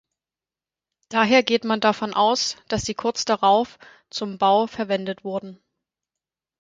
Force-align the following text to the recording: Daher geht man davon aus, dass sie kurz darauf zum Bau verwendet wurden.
Daher 1.09 1.43
geht 1.43 1.63
man 1.63 1.79
davon 1.79 2.15
aus, 2.15 2.57
dass 2.67 2.85
sie 2.85 2.95
kurz 2.95 3.23
darauf 3.23 3.77
zum 4.09 4.39
Bau 4.39 4.65
verwendet 4.65 5.23
wurden. 5.23 5.61